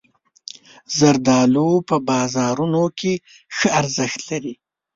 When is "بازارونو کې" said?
2.09-3.13